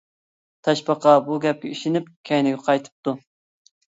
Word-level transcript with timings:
تاشپاقا 0.67 1.11
بۇ 1.27 1.37
گەپكە 1.43 1.73
ئىشىنىپ 1.75 2.09
كەينىگە 2.29 2.63
قايتىپتۇ. 2.69 3.17